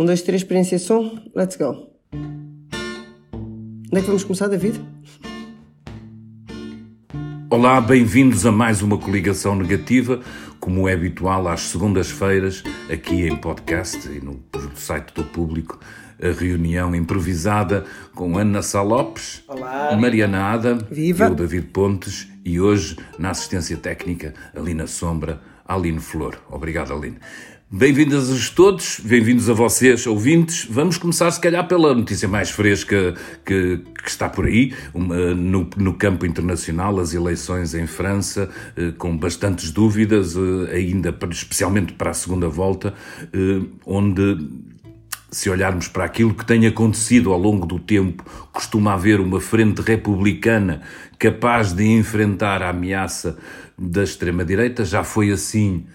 [0.00, 1.90] Um, dois, três, experiência som, let's go.
[3.34, 4.80] Onde é que vamos começar, David?
[7.50, 10.22] Olá, bem-vindos a mais uma coligação negativa,
[10.58, 14.42] como é habitual às segundas-feiras, aqui em podcast e no
[14.74, 15.78] site do público,
[16.18, 19.94] a reunião improvisada com Ana Salopes, Olá.
[20.00, 21.26] Mariana Ada, Viva.
[21.26, 26.36] eu, David Pontes, e hoje, na assistência técnica, ali na sombra, Aline Flor.
[26.50, 27.18] Obrigado, Aline.
[27.72, 30.66] Bem-vindas a todos, bem-vindos a vocês, ouvintes.
[30.68, 35.70] Vamos começar, se calhar, pela notícia mais fresca que, que está por aí, uma, no,
[35.76, 42.10] no, campo internacional, as eleições em França, eh, com bastantes dúvidas, eh, ainda especialmente para
[42.10, 42.92] a segunda volta,
[43.32, 44.48] eh, onde
[45.30, 49.80] se olharmos para aquilo que tem acontecido ao longo do tempo, costuma haver uma frente
[49.80, 50.82] republicana
[51.20, 53.38] capaz de enfrentar a ameaça
[53.78, 54.84] da extrema-direita.
[54.84, 55.86] Já foi assim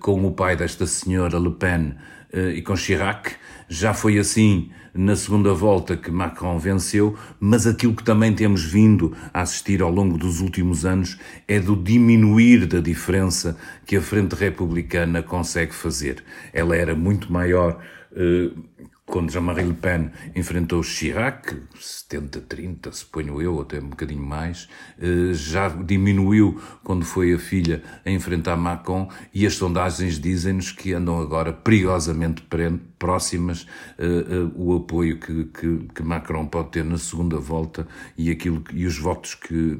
[0.00, 1.94] com o pai desta senhora Le Pen
[2.32, 3.32] uh, e com Chirac.
[3.68, 9.14] Já foi assim na segunda volta que Macron venceu, mas aquilo que também temos vindo
[9.32, 14.34] a assistir ao longo dos últimos anos é do diminuir da diferença que a Frente
[14.34, 16.24] Republicana consegue fazer.
[16.52, 17.78] Ela era muito maior
[18.16, 18.50] eh,
[19.08, 24.68] quando Jean-Marie Le Pen enfrentou Chirac, 70-30, suponho eu, até um bocadinho mais,
[25.00, 30.92] eh, já diminuiu quando foi a filha a enfrentar Macron e as sondagens dizem-nos que
[30.92, 32.42] andam agora perigosamente
[32.98, 33.66] próximas
[33.98, 37.86] uh, uh, o apoio que, que, que, Macron pode ter na segunda volta
[38.16, 39.78] e, aquilo, e os votos que,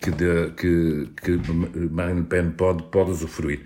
[0.00, 3.64] que, de, que, que Marine Le Pen pode, pode usufruir.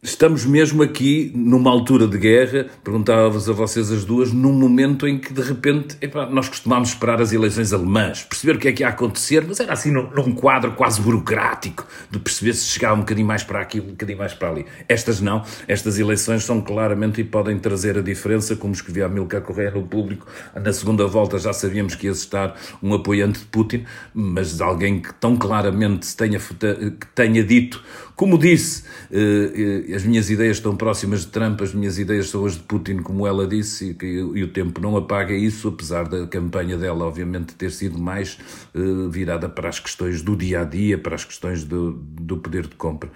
[0.00, 5.18] Estamos mesmo aqui numa altura de guerra, perguntava-vos a vocês as duas, num momento em
[5.18, 5.96] que de repente
[6.30, 9.72] nós costumámos esperar as eleições alemãs, perceber o que é que ia acontecer, mas era
[9.72, 13.80] assim num, num, quadro quase burocrático, de perceber se chegava um bocadinho mais para aqui,
[13.80, 14.66] um bocadinho mais para ali.
[14.88, 19.40] Estas não, estas eleições são claramente e podem trazer a diferença, como escrevia a Milka
[19.40, 23.84] Correia no público, na segunda volta já sabíamos que ia estar um apoiante de Putin,
[24.14, 27.82] mas alguém que tão claramente tenha, que tenha dito
[28.18, 32.44] como disse, eh, eh, as minhas ideias estão próximas de Trump, as minhas ideias são
[32.44, 36.76] as de Putin, como ela disse, e, o tempo não apaga isso, apesar da campanha
[36.76, 38.36] dela, obviamente, ter sido mais
[38.74, 42.66] eh, virada para as questões do dia a dia, para as questões do, do poder
[42.66, 43.08] de compra.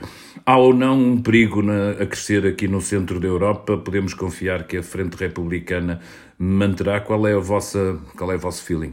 [0.46, 3.76] Há ou não um perigo na, a crescer aqui no centro da Europa?
[3.76, 5.98] Podemos confiar que a Frente Republicana
[6.38, 7.00] manterá?
[7.00, 8.92] Qual é, a vossa, qual é o vosso feeling?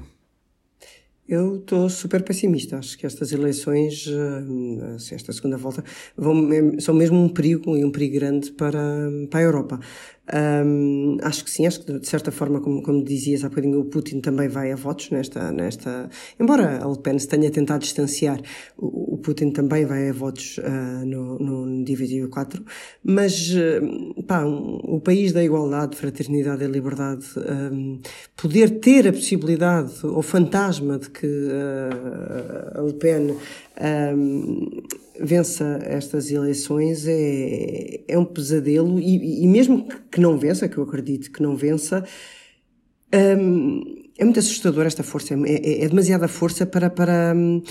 [1.30, 2.80] Eu estou super pessimista.
[2.80, 5.84] Acho que estas eleições, eh, esta segunda volta,
[6.18, 8.82] vão, são mesmo um perigo e um perigo grande para,
[9.30, 9.80] para a Europa.
[10.32, 13.86] Um, acho que sim, acho que de certa forma, como, como dizias há bocadinho, o
[13.86, 16.10] Putin também vai a votos nesta, nesta.
[16.40, 18.40] Embora a Le Pen se tenha tentado distanciar,
[18.78, 22.64] o, o Putin também vai a votos uh, no, no Divisível 4.
[23.04, 27.26] Mas, uh, pá, um, o país da igualdade, fraternidade e liberdade,
[27.72, 28.00] um,
[28.36, 33.36] poder ter a possibilidade, ou fantasma de que uh, a Le Pen
[35.22, 40.84] vença estas eleições é, é um pesadelo e, e mesmo que não vença, que eu
[40.84, 42.04] acredito que não vença,
[43.14, 43.84] hum,
[44.18, 47.62] é muito assustador esta força, é, é, é demasiada força para, para, hum,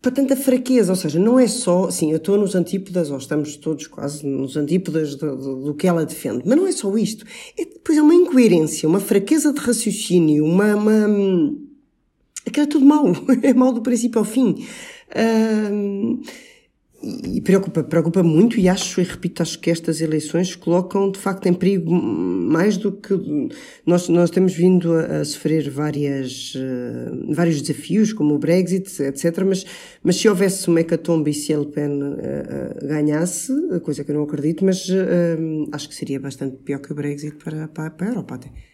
[0.00, 3.56] para tanta fraqueza, ou seja, não é só, sim, eu estou nos antípodas, ou estamos
[3.56, 7.24] todos quase nos antípodas do, do, do que ela defende, mas não é só isto,
[7.58, 11.68] é depois é uma incoerência, uma fraqueza de raciocínio, uma, uma hum,
[12.46, 13.06] aquilo é tudo mau,
[13.42, 14.64] é mau do princípio ao fim.
[17.34, 21.46] E preocupa, preocupa muito e acho, e repito, acho que estas eleições colocam de facto
[21.46, 23.12] em perigo mais do que
[23.84, 29.44] nós, nós temos vindo a, a sofrer várias, uh, vários desafios, como o Brexit, etc.
[29.46, 29.66] Mas,
[30.02, 34.14] mas se houvesse uma hecatombe e se a Le Pen uh, ganhasse, coisa que eu
[34.14, 38.06] não acredito, mas uh, acho que seria bastante pior que o Brexit para, para, para
[38.06, 38.73] a Europa até.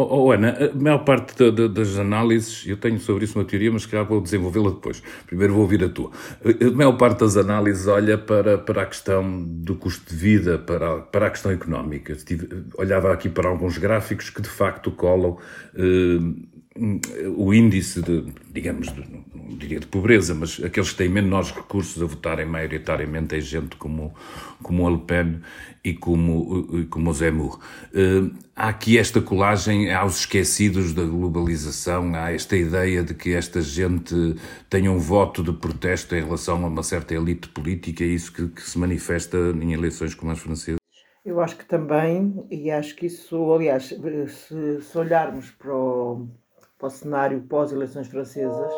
[0.00, 3.44] Oh, oh, Ana, a maior parte de, de, das análises, eu tenho sobre isso uma
[3.44, 5.02] teoria, mas já vou desenvolvê-la depois.
[5.26, 6.12] Primeiro vou ouvir a tua.
[6.44, 10.98] A maior parte das análises olha para, para a questão do custo de vida, para,
[10.98, 12.12] para a questão económica.
[12.12, 15.36] Estive, olhava aqui para alguns gráficos que de facto colam
[15.74, 16.20] eh,
[17.36, 19.04] o índice de, digamos, de,
[19.34, 23.76] não diria de pobreza, mas aqueles que têm menores recursos a votarem maioritariamente em gente
[23.76, 24.14] como,
[24.62, 25.40] como a Le Pen
[25.82, 27.58] e como, como o Zemmour.
[27.92, 33.60] Uh, há aqui esta colagem aos esquecidos da globalização, há esta ideia de que esta
[33.60, 34.14] gente
[34.68, 38.48] tenha um voto de protesto em relação a uma certa elite política, é isso que,
[38.48, 40.78] que se manifesta em eleições como as francesas?
[41.24, 46.26] Eu acho que também, e acho que isso, aliás, se, se olharmos para o,
[46.78, 48.72] para o cenário pós-eleições francesas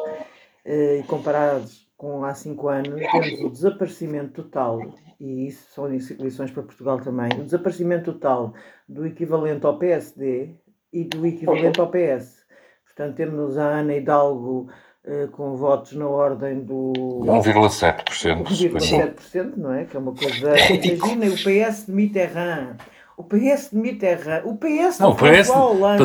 [0.64, 4.80] eh, e comparados com há cinco anos, temos o desaparecimento total,
[5.20, 8.54] e isso são lições para Portugal também, o desaparecimento total
[8.88, 10.54] do equivalente ao PSD
[10.90, 12.40] e do equivalente ao PS.
[12.86, 14.70] Portanto, temos a Ana Hidalgo
[15.04, 16.92] eh, com votos na ordem do
[17.24, 18.44] 1,7%.
[18.44, 19.84] 1,7%, não é?
[19.84, 20.54] Que é uma coisa.
[20.72, 22.76] Imaginem o PS de Mitterrand.
[23.16, 24.42] O PS de Mitterrand.
[24.44, 26.02] O PS não, o PS, Hollande.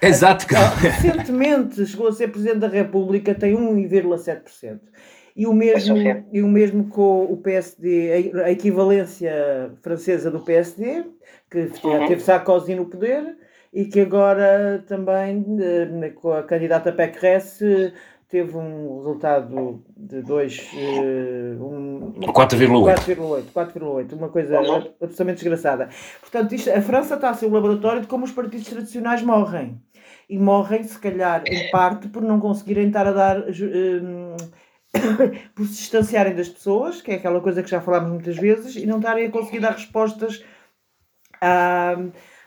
[0.00, 0.46] Exato.
[0.80, 4.78] Recentemente chegou a ser Presidente da República, tem 1,7%.
[5.34, 5.96] E o, mesmo,
[6.32, 11.04] e o mesmo com o PSD, a, equivalência francesa do PSD,
[11.48, 12.08] que uhum.
[12.08, 13.36] teve Sarkozy no poder,
[13.72, 15.44] e que agora também,
[16.16, 17.92] com a candidata Pécresse,
[18.28, 20.70] teve um resultado de 2.
[21.60, 23.44] Um, 4,8.
[23.54, 24.12] 4,8.
[24.12, 25.88] Uma coisa absolutamente desgraçada.
[26.20, 29.80] Portanto, isto, a França está a ser o laboratório de como os partidos tradicionais morrem.
[30.28, 33.38] E morrem, se calhar, em parte, por não conseguirem estar a dar.
[33.48, 34.36] Um,
[35.54, 38.86] por se distanciarem das pessoas, que é aquela coisa que já falámos muitas vezes, e
[38.86, 40.42] não estarem a conseguir dar respostas
[41.40, 41.96] a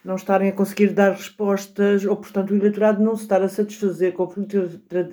[0.03, 4.13] não estarem a conseguir dar respostas, ou portanto o eleitorado não se estar a satisfazer
[4.13, 4.27] com,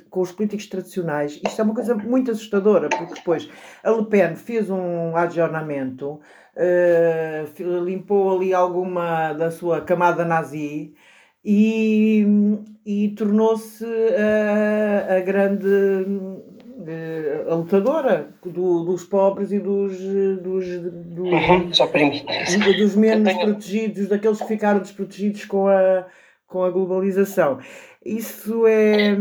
[0.08, 1.38] com, os políticos tradicionais.
[1.44, 3.50] Isto é uma coisa muito assustadora, porque depois
[3.84, 6.20] a Le Pen fez um adjornamento,
[6.56, 10.94] uh, limpou ali alguma da sua camada nazi
[11.50, 12.26] e,
[12.84, 15.66] e tornou-se a, a grande
[17.50, 19.96] a lutadora do, dos pobres e dos,
[20.42, 21.70] dos, dos, uhum,
[22.78, 23.46] dos menos tenho...
[23.46, 26.06] protegidos, daqueles que ficaram desprotegidos com a,
[26.46, 27.58] com a globalização.
[28.04, 29.16] Isso é,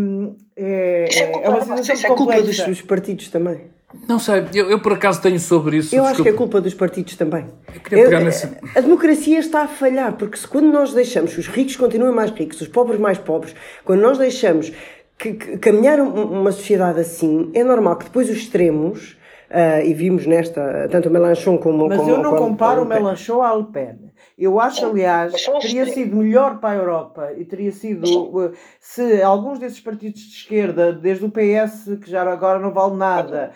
[0.55, 3.69] é, é, é, é uma situação se é culpa dos, dos partidos também.
[4.07, 5.95] Não sei, eu, eu, por acaso tenho sobre isso.
[5.95, 7.45] Eu acho que é culpa dos partidos também.
[7.89, 8.57] Eu eu, nessa...
[8.75, 12.59] A democracia está a falhar, porque se quando nós deixamos os ricos continuem mais ricos,
[12.59, 13.55] os pobres mais pobres,
[13.85, 14.73] quando nós deixamos
[15.17, 19.17] que, que caminhar uma sociedade assim, é normal que depois os extremos,
[19.49, 21.87] uh, e vimos nesta, tanto o Melanchon como...
[21.87, 23.95] Mas como, eu não como, comparo como o Melanchon à Le Pen.
[24.37, 29.21] Eu acho, aliás, que teria sido melhor para a Europa e teria sido uh, se
[29.23, 33.51] alguns desses partidos de esquerda, desde o PS, que já agora não vale nada,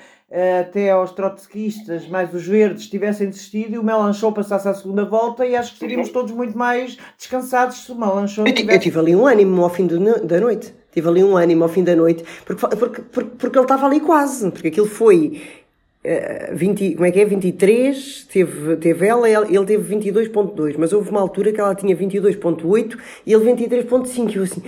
[0.62, 5.46] até aos trotskistas, mais os verdes, tivessem desistido e o Melanchon passasse à segunda volta
[5.46, 8.78] e acho que seríamos todos muito mais descansados se o Melanchon tivesse...
[8.78, 10.74] Eu tive ali um ânimo ao fim do, da noite.
[10.94, 14.00] Tive ali um ânimo ao fim da noite, porque, porque, porque, porque ele estava ali
[14.00, 15.42] quase, porque aquilo foi
[16.06, 17.26] uh, 20, como é que é?
[17.26, 22.98] 23, teve, teve ela, ele teve 22.2, mas houve uma altura que ela tinha 22.8
[23.26, 24.64] e ele 23.5, e eu assim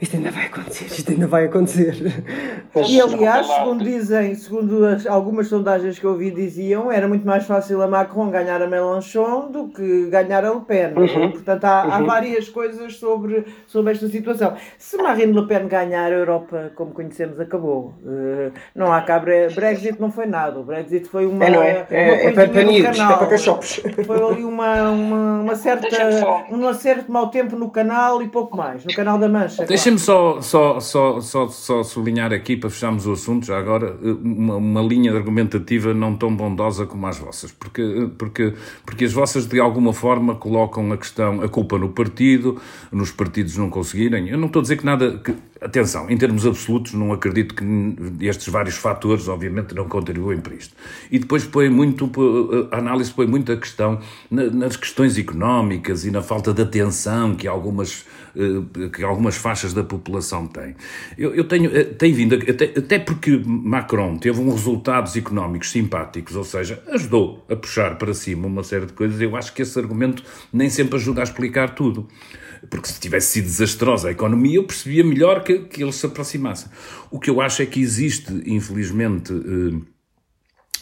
[0.00, 1.96] isto ainda vai acontecer, isto ainda vai acontecer.
[2.86, 7.44] E aliás, segundo dizem, segundo as, algumas sondagens que eu ouvi diziam, era muito mais
[7.44, 10.92] fácil a Macron ganhar a Mélenchon do que ganhar a Le Pen.
[10.94, 11.32] Uhum.
[11.32, 11.92] Portanto, há, uhum.
[11.92, 14.54] há, várias coisas sobre, sobre esta situação.
[14.76, 17.94] Se Marine Le Pen ganhar, a Europa, como conhecemos, acabou.
[18.04, 20.60] Uh, não há cá Brexit, não foi nada.
[20.60, 21.46] O Brexit foi uma.
[21.46, 21.86] É, não é?
[21.90, 23.80] É, é, é para panidos, é para cachopos.
[24.06, 25.88] Foi ali uma, uma, uma certa,
[26.50, 28.84] um certo mau tempo no canal e pouco mais.
[28.84, 29.64] No canal da Mancha.
[29.64, 33.96] Deixa Deixem-me só, só, só, só, só sublinhar aqui, para fecharmos o assunto, já agora,
[34.22, 38.52] uma, uma linha argumentativa não tão bondosa como as vossas, porque, porque,
[38.84, 42.60] porque as vossas, de alguma forma, colocam a questão, a culpa no partido,
[42.92, 44.28] nos partidos não conseguirem.
[44.28, 45.16] Eu não estou a dizer que nada.
[45.24, 47.64] Que, atenção, em termos absolutos, não acredito que
[48.20, 50.74] estes vários fatores, obviamente, não contribuem para isto.
[51.10, 52.10] E depois põe muito,
[52.70, 53.98] a análise põe muito a questão
[54.30, 58.17] nas questões económicas e na falta de atenção que algumas eh,
[58.92, 60.74] que algumas faixas da população têm.
[61.16, 66.36] Eu, eu tenho, eh, tenho vindo, até, até porque Macron teve uns resultados económicos simpáticos,
[66.36, 69.78] ou seja, ajudou a puxar para cima uma série de coisas, eu acho que esse
[69.78, 72.08] argumento nem sempre ajuda a explicar tudo.
[72.68, 76.68] Porque se tivesse sido desastrosa a economia, eu percebia melhor que, que eles se aproximassem.
[77.08, 79.97] O que eu acho é que existe, infelizmente, eh,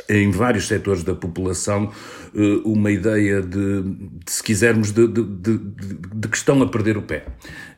[0.08, 1.90] em vários setores da população
[2.34, 7.02] eh, uma ideia de, de se quisermos, de, de, de, que estão a perder o
[7.02, 7.24] pé.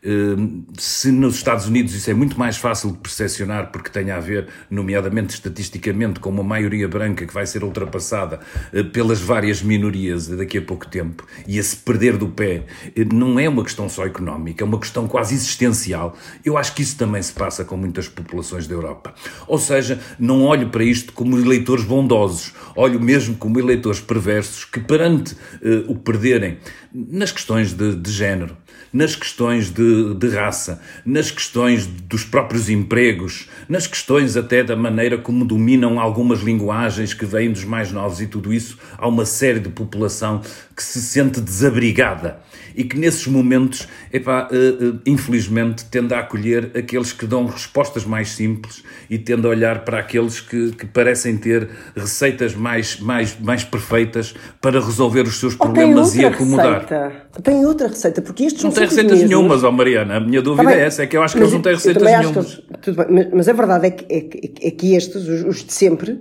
[0.04, 4.20] Hum, se nos Estados Unidos isso é muito mais fácil de percepcionar porque tem a
[4.20, 8.40] ver, nomeadamente estatisticamente, com uma maioria branca que vai ser ultrapassada
[8.72, 12.64] eh, pelas várias minorias daqui a pouco tempo, e esse perder do pé
[12.96, 16.16] eh, não é uma questão só económica, é uma questão quase existencial.
[16.44, 19.14] Eu acho que isso também se passa com muitas populações da Europa.
[19.46, 24.64] Ou seja, não olho para isto como eleitores bondosos bondosos, olho mesmo como eleitores perversos
[24.64, 26.56] que, perante uh, o perderem
[26.92, 28.56] nas questões de, de género,
[28.90, 35.18] nas questões de, de, raça, nas questões dos próprios empregos, nas questões até da maneira
[35.18, 39.60] como dominam algumas linguagens que vêm dos mais novos e tudo isso, há uma série
[39.60, 40.40] de população
[40.78, 42.38] que se sente desabrigada
[42.72, 48.04] e que nesses momentos, epá, uh, uh, infelizmente, tende a acolher aqueles que dão respostas
[48.04, 53.36] mais simples e tende a olhar para aqueles que, que parecem ter receitas mais, mais,
[53.40, 56.82] mais perfeitas para resolver os seus problemas e acomodar.
[56.82, 57.12] Receita.
[57.42, 59.28] Tem outra receita, porque isto não tem receitas mesmos.
[59.28, 60.18] nenhumas, ó Mariana.
[60.18, 62.62] A minha dúvida é essa, é que eu acho que eles não têm receitas nenhumas.
[62.86, 65.72] Eles, bem, mas a verdade é que, é que, é que estes, os, os de
[65.72, 66.20] sempre,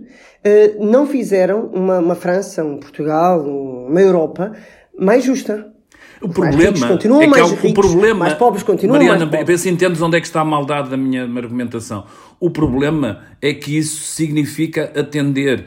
[0.79, 4.53] não fizeram uma, uma França, um Portugal, uma Europa
[4.97, 5.71] mais justa.
[6.21, 9.47] O problema é que mais ricos, o problema, mais pobres continuam Mariana, mais pobres.
[9.47, 12.05] vê se entendes onde é que está a maldade da minha argumentação.
[12.39, 15.65] O problema é que isso significa atender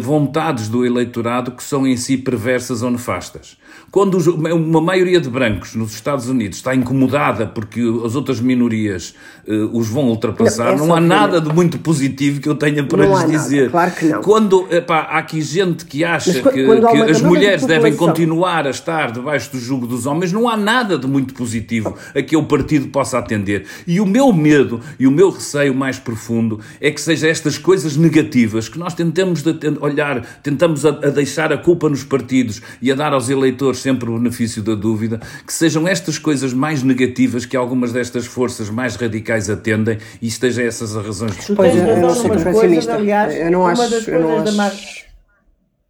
[0.00, 3.56] vontades do eleitorado que são em si perversas ou nefastas.
[3.90, 4.16] Quando
[4.54, 9.14] uma maioria de brancos nos Estados Unidos está incomodada porque as outras minorias
[9.46, 13.06] uh, os vão ultrapassar, não, não há nada de muito positivo que eu tenha para
[13.06, 13.60] não lhes dizer.
[13.60, 14.22] Nada, claro que não.
[14.22, 19.12] Quando epá, há aqui gente que acha que, que as mulheres devem continuar a estar
[19.12, 22.88] debaixo do jugo dos homens, não há nada de muito positivo a que o partido
[22.88, 23.66] possa atender.
[23.86, 27.94] E o meu medo e o meu receio mais profundo é que seja estas coisas
[27.96, 32.90] negativas que nós tentamos de olhar, tentamos a, a deixar a culpa nos partidos e
[32.90, 37.46] a dar aos eleitores sempre o benefício da dúvida, que sejam estas coisas mais negativas
[37.46, 41.96] que algumas destas forças mais radicais atendem e estejam essas as razões de Pois, eu
[41.98, 42.94] não sou pessimista.
[42.94, 44.52] Aliás, eu não acho, uma das coisas da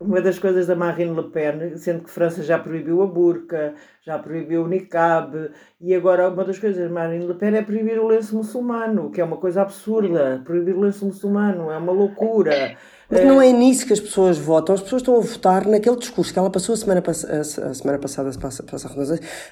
[0.02, 3.74] uma das coisas da Marine Le Pen, sendo que França já proibiu a burca,
[4.04, 8.00] já proibiu o niqab, e agora uma das coisas da Marine Le Pen é proibir
[8.00, 10.42] o lenço muçulmano, que é uma coisa absurda.
[10.44, 12.76] Proibir o lenço muçulmano é uma loucura.
[13.12, 14.74] Mas não é nisso que as pessoas votam.
[14.74, 17.98] As pessoas estão a votar naquele discurso que ela passou a semana, pass a semana
[17.98, 18.88] passada, passa, passa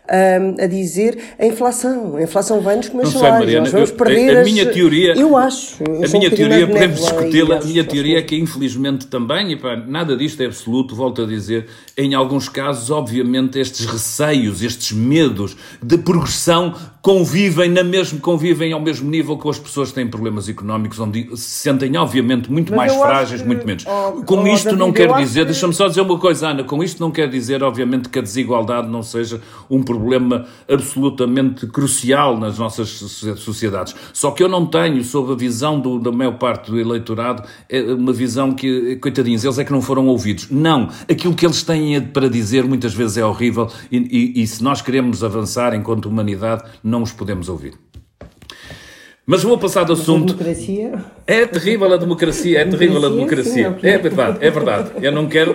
[0.08, 2.16] a, a dizer a inflação.
[2.16, 3.38] A inflação vai-nos comer não salários.
[3.40, 5.82] Mariana, Nós vamos perder a, a minha teoria, Eu acho.
[5.82, 9.76] Eu a minha teoria, podemos discuti-la, a minha teoria é que infelizmente também, e pá,
[9.76, 11.66] nada disto é absoluto, volto a dizer,
[11.98, 18.80] em alguns casos, obviamente, estes receios, estes medos de progressão convivem na mesmo, convivem ao
[18.80, 22.92] mesmo nível com as pessoas que têm problemas económicos, onde se sentem obviamente muito Mas
[22.92, 23.84] mais frágeis, que, muito menos.
[23.86, 25.46] Oh, com oh, isto não quer dizer, que...
[25.46, 28.88] deixa-me só dizer uma coisa, Ana, com isto não quer dizer, obviamente, que a desigualdade
[28.88, 33.94] não seja um problema absolutamente crucial nas nossas sociedades.
[34.12, 37.82] Só que eu não tenho, sob a visão do, da maior parte do eleitorado, é
[37.82, 40.48] uma visão que, coitadinhos, eles é que não foram ouvidos.
[40.50, 44.62] Não, aquilo que eles têm para dizer muitas vezes é horrível e, e, e se
[44.62, 47.89] nós queremos avançar enquanto humanidade, não os podemos ouvir.
[49.30, 50.34] Mas vou passar do assunto.
[50.34, 51.04] democracia?
[51.24, 53.78] É terrível a democracia, é terrível a democracia.
[53.80, 54.90] É verdade, é verdade.
[55.00, 55.54] Eu não quero.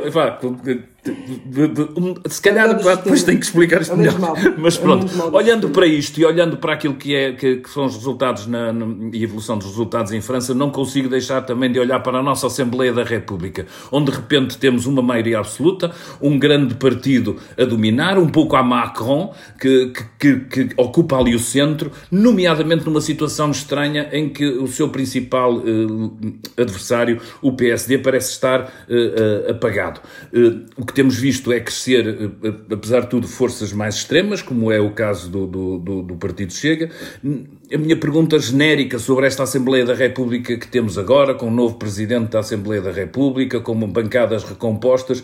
[2.28, 4.16] Se calhar depois tenho que explicar isto é melhor.
[4.58, 7.86] Mas é pronto, olhando para isto e olhando para aquilo que, é, que, que são
[7.86, 8.74] os resultados na,
[9.14, 12.48] e evolução dos resultados em França, não consigo deixar também de olhar para a nossa
[12.48, 18.18] Assembleia da República, onde de repente temos uma maioria absoluta, um grande partido a dominar,
[18.18, 24.10] um pouco a Macron, que, que, que ocupa ali o centro, nomeadamente numa situação estranha
[24.12, 30.02] em que o seu principal eh, adversário, o PSD, parece estar eh, apagado.
[30.34, 34.42] Eh, o que temos visto é crescer, eh, eh, apesar de tudo, forças mais extremas,
[34.42, 36.90] como é o caso do, do, do, do Partido Chega.
[37.74, 41.78] A minha pergunta genérica sobre esta Assembleia da República que temos agora, com o novo
[41.78, 45.24] Presidente da Assembleia da República, com bancadas recompostas,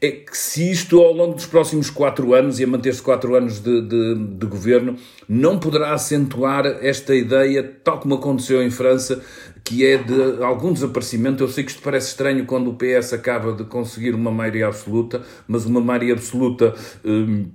[0.00, 3.60] é que se isto ao longo dos próximos quatro anos, e a manter-se quatro anos
[3.60, 4.96] de, de, de governo,
[5.28, 9.22] não poderá acentuar esta ideia, tal como aconteceu em França,
[9.62, 11.44] que é de algum desaparecimento.
[11.44, 15.20] Eu sei que isto parece estranho quando o PS acaba de conseguir uma maioria absoluta,
[15.46, 16.74] mas uma maioria absoluta.
[17.04, 17.50] Hum,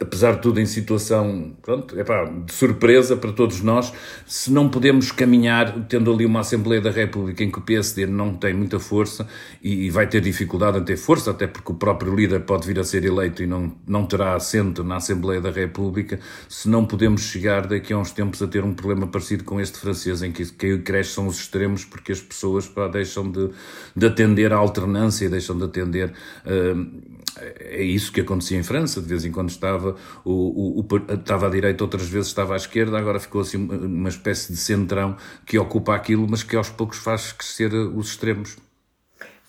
[0.00, 3.92] apesar de tudo, em situação pronto, epá, de surpresa para todos nós,
[4.26, 8.34] se não podemos caminhar, tendo ali uma Assembleia da República em que o PSD não
[8.34, 9.26] tem muita força
[9.62, 12.78] e, e vai ter dificuldade em ter força, até porque o próprio líder pode vir
[12.78, 17.22] a ser eleito e não, não terá assento na Assembleia da República, se não podemos
[17.22, 20.44] chegar daqui a uns tempos a ter um problema parecido com este francês, em que,
[20.52, 23.50] que cresce são os extremos, porque as pessoas pá, deixam de,
[23.96, 26.12] de atender à alternância, deixam de atender.
[26.44, 27.17] Uh,
[27.60, 31.46] é isso que acontecia em França, de vez em quando estava, o, o, o, estava
[31.46, 35.16] à direita, outras vezes estava à esquerda, agora ficou assim uma espécie de centrão
[35.46, 38.56] que ocupa aquilo, mas que aos poucos faz crescer os extremos.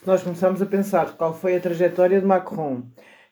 [0.06, 2.84] Nós começamos a pensar qual foi a trajetória de Macron,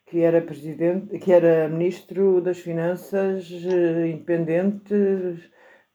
[0.06, 4.94] que era presidente, que era ministro das Finanças eh, independente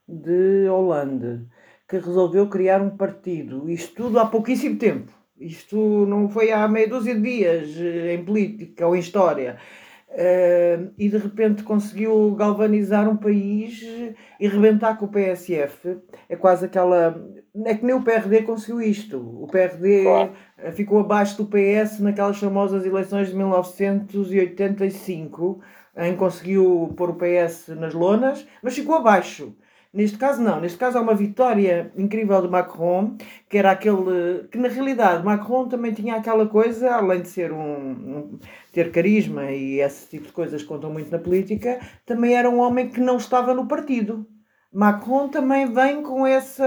[0.08, 1.46] de Holanda,
[1.88, 6.88] que resolveu criar um partido, isto tudo há pouquíssimo tempo Isto não foi há meia
[6.88, 9.58] dúzia de dias eh, em política ou em história.
[10.12, 13.82] Uh, e de repente conseguiu galvanizar um país
[14.38, 15.96] e rebentar com o PSF.
[16.28, 17.18] É quase aquela.
[17.64, 19.16] É que nem o PRD conseguiu isto.
[19.18, 20.32] O PRD claro.
[20.72, 25.62] ficou abaixo do PS naquelas famosas eleições de 1985,
[25.96, 29.56] em que conseguiu pôr o PS nas lonas, mas ficou abaixo.
[29.92, 30.58] Neste caso, não.
[30.58, 33.14] Neste caso, há uma vitória incrível de Macron,
[33.48, 34.48] que era aquele.
[34.50, 38.38] que na realidade, Macron também tinha aquela coisa, além de ser um, um.
[38.72, 42.88] ter carisma e esse tipo de coisas contam muito na política, também era um homem
[42.88, 44.26] que não estava no partido.
[44.72, 46.64] Macron também vem com essa.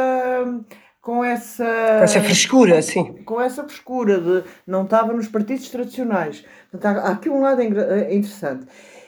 [1.02, 3.24] Com essa, com essa frescura, sim.
[3.24, 6.44] Com essa frescura de não estava nos partidos tradicionais.
[6.72, 8.66] Portanto, há aqui um lado interessante.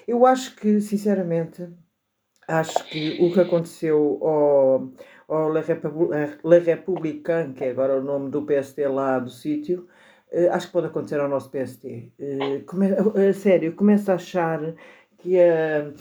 [0.08, 1.68] Eu acho que, sinceramente,
[2.48, 4.89] acho que o que aconteceu ao,
[5.27, 9.88] ao Le, Républicain, que é agora o nome do PSD lá do sítio,
[10.32, 12.12] eh, acho que pode acontecer ao nosso PSD.
[12.20, 12.88] Eh, come,
[13.34, 14.74] sério, começo a achar
[15.18, 15.92] que a,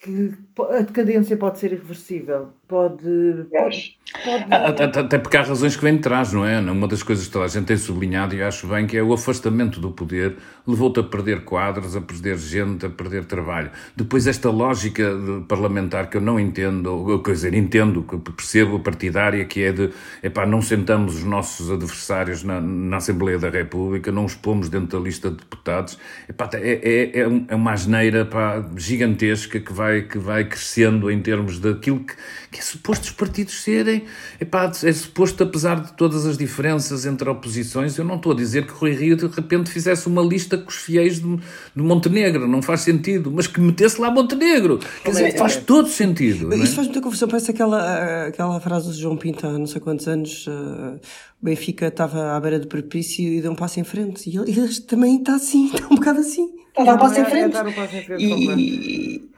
[0.00, 0.34] que
[0.70, 2.52] a decadência pode ser irreversível.
[2.70, 3.46] Pode.
[3.50, 4.54] pode, pode...
[4.54, 6.60] Até, até, porque há razões que vêm de trás, não é?
[6.60, 9.12] Uma das coisas que toda a gente tem sublinhado, e acho bem, que é o
[9.12, 10.36] afastamento do poder
[10.70, 13.70] levou-te a perder quadros, a perder gente, a perder trabalho.
[13.96, 15.04] Depois, esta lógica
[15.48, 19.90] parlamentar que eu não entendo, ou quer dizer, entendo, que percebo partidária, que é de,
[20.22, 24.98] epá, não sentamos os nossos adversários na, na Assembleia da República, não os pomos dentro
[24.98, 25.98] da lista de deputados.
[26.28, 31.58] Epá, é, é, é uma asneira epá, gigantesca que vai, que vai crescendo em termos
[31.58, 32.14] daquilo que,
[32.50, 34.04] que é suposto os partidos serem.
[34.38, 38.66] Epá, é suposto, apesar de todas as diferenças entre oposições, eu não estou a dizer
[38.66, 41.36] que Rui Rio de repente fizesse uma lista com os fiéis de,
[41.74, 44.78] de Montenegro, não faz sentido, mas que metesse lá Montenegro.
[45.02, 46.52] Quer dizer, faz todo sentido.
[46.54, 46.74] Isto é?
[46.76, 50.46] faz muita confusão, parece aquela, aquela frase do João Pinto há não sei quantos anos.
[50.46, 51.00] Uh,
[51.40, 54.28] Benfica estava à beira do propício e deu um passo em frente.
[54.28, 56.50] E ele, ele também está assim, está um bocado assim.
[56.68, 57.56] Está a dar um passo em frente.
[57.56, 59.29] É, é, um passo em frente e,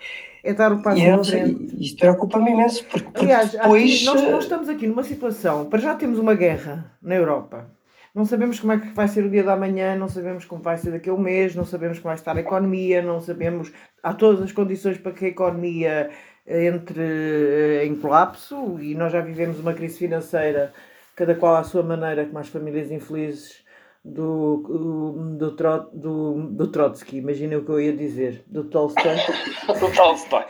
[0.42, 1.76] é dar o passo à frente.
[1.80, 4.04] Isto preocupa-me imenso, porque, porque Aliás, depois...
[4.04, 7.70] nós, nós estamos aqui numa situação, para já temos uma guerra na Europa.
[8.14, 10.76] Não sabemos como é que vai ser o dia da manhã, não sabemos como vai
[10.76, 13.72] ser daqui a um mês, não sabemos como vai estar a economia, não sabemos.
[14.02, 16.10] Há todas as condições para que a economia
[16.46, 20.74] entre eh, em colapso e nós já vivemos uma crise financeira,
[21.16, 23.62] cada qual à sua maneira, com mais famílias infelizes
[24.04, 29.16] do, do, do, do, do Trotsky, imaginem o que eu ia dizer, do Tolstói.
[29.78, 30.44] do Tolstói.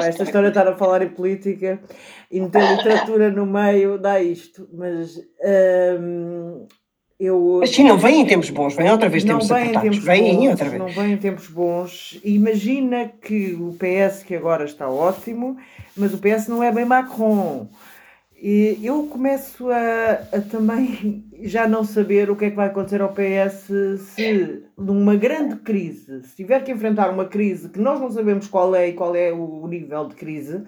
[0.00, 1.80] Esta história estar a falar em política
[2.30, 5.16] e meter literatura no meio dá isto, mas
[5.98, 6.66] hum,
[7.18, 7.58] eu.
[7.60, 9.98] Mas sim, não vem em tempos bons, vem outra vez tempos não vem em tempos
[9.98, 10.82] vem bons, outra vez.
[10.82, 12.20] Não vem em tempos bons.
[12.22, 15.56] Imagina que o PS, que agora está ótimo,
[15.96, 17.68] mas o PS não é bem Macron.
[18.40, 23.00] E eu começo a, a, também já não saber o que é que vai acontecer
[23.00, 23.68] ao PS
[24.14, 28.74] se numa grande crise, se tiver que enfrentar uma crise que nós não sabemos qual
[28.76, 30.62] é e qual é o nível de crise,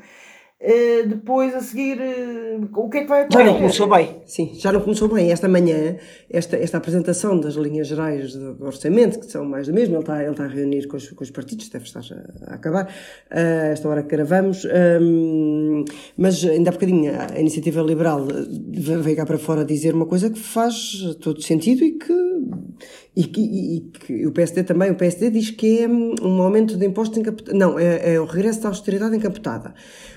[0.62, 3.44] Uh, depois a seguir uh, o que é que vai acontecer?
[3.44, 5.32] Já não começou bem, sim, já não começou bem.
[5.32, 5.96] Esta manhã,
[6.28, 10.02] esta, esta apresentação das linhas gerais do, do orçamento, que são mais do mesmo, ele
[10.02, 12.84] está, ele está a reunir com os, com os partidos, deve estar a, a acabar,
[12.84, 14.66] uh, esta hora que gravamos,
[15.00, 15.82] um,
[16.14, 20.38] mas ainda há bocadinho a Iniciativa Liberal veio cá para fora dizer uma coisa que
[20.38, 22.12] faz todo sentido e que
[23.20, 26.76] e, e, e que o PSD também, o PSD diz que é hum, um aumento
[26.76, 27.59] de impostos encapotados.
[27.59, 29.74] Não, é, é, o regresso da austeridade encapotada.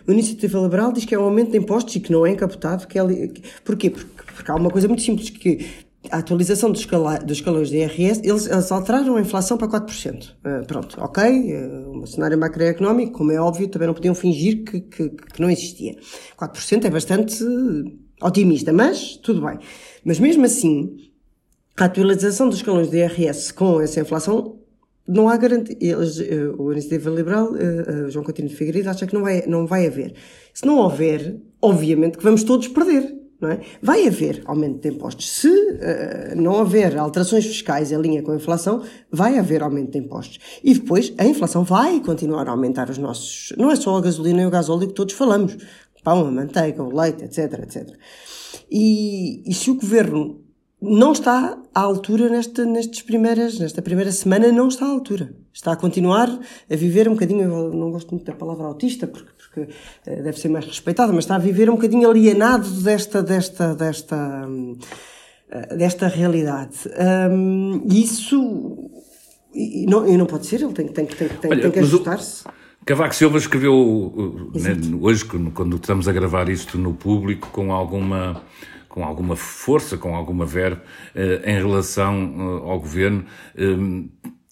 [0.08, 2.88] O Iniciativa Liberal diz que é um aumento de impostos e que não é encapotado.
[2.88, 3.04] Que é,
[3.64, 3.90] porquê?
[3.90, 5.66] Porque, porque há uma coisa muito simples que
[6.12, 10.30] a atualização dos, escala, dos escalões de IRS, eles, eles alteraram a inflação para 4%.
[10.30, 14.64] Uh, ah, pronto, ok, uh, um cenário macroeconómico, como é óbvio, também não podiam fingir
[14.64, 15.96] que, que, que não existia.
[16.38, 17.44] 4% é bastante
[18.22, 19.60] otimista, mas tudo bem.
[20.04, 21.13] Mas mesmo assim,
[21.78, 24.60] a atualização dos escalões de IRS com essa inflação
[25.08, 25.76] não há garantia.
[25.80, 29.44] Eles, uh, o Iniciativa Liberal, uh, uh, João Coutinho de Figueiredo, acha que não vai,
[29.48, 30.14] não vai haver.
[30.54, 33.22] Se não houver, obviamente que vamos todos perder.
[33.42, 33.60] Não é?
[33.82, 35.30] Vai haver aumento de impostos.
[35.30, 35.50] Se
[36.38, 38.82] não houver alterações fiscais em linha com a inflação,
[39.12, 40.40] vai haver aumento de impostos.
[40.64, 43.52] E depois a inflação vai continuar a aumentar os nossos.
[43.58, 45.58] Não é só a gasolina e o gasóleo que todos falamos.
[46.06, 47.98] Pão, a manteiga, o leite, etc, etc.
[48.72, 50.40] E, e se o governo
[50.84, 55.34] não está à altura nesta, nestas primeiras, nesta primeira semana, não está à altura.
[55.54, 59.32] Está a continuar a viver um bocadinho, eu não gosto muito da palavra autista, porque,
[59.38, 63.74] porque uh, deve ser mais respeitada, mas está a viver um bocadinho alienado desta, desta,
[63.74, 66.78] desta, uh, desta realidade.
[67.32, 68.92] Um, isso,
[69.56, 72.44] e não, e não pode ser, ele tem, tem, tem, tem, Olha, tem que ajustar-se.
[72.86, 78.44] Cavaco Silva escreveu, né, hoje, quando estamos a gravar isto no público, com alguma
[78.94, 80.84] com alguma força, com alguma verba
[81.16, 83.26] em relação ao governo.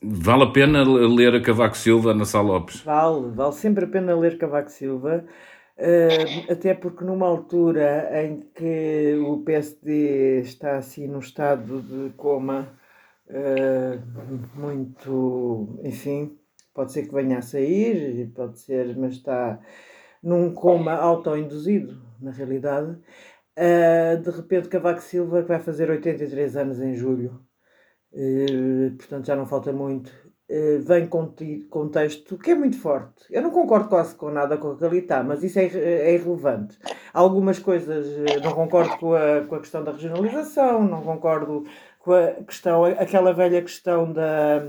[0.04, 2.82] Vale a pena ler a Cavaco Silva na Sá Lopes?
[2.82, 5.24] Vale, vale sempre a pena ler Cavaco Silva.
[6.50, 12.68] Até porque numa altura em que o PSD está assim num estado de coma
[14.56, 16.36] muito, enfim,
[16.74, 19.60] pode ser que venha a sair, pode ser, mas está
[20.24, 22.98] num coma autoinduzido, na realidade.
[23.62, 27.46] Uh, de repente Cavaco Silva que vai fazer 83 anos em julho,
[28.98, 30.12] portanto já não falta muito
[30.54, 31.34] eh, vem com,
[31.70, 33.24] com texto que é muito forte.
[33.32, 36.14] Eu não concordo quase com nada com o que ali está, mas isso é, é
[36.14, 36.78] irrelevante.
[37.14, 38.06] Algumas coisas,
[38.44, 41.64] não concordo com a, com a questão da regionalização, não concordo
[42.00, 44.68] com a questão, aquela velha questão da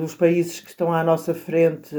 [0.00, 1.94] dos países que estão à nossa frente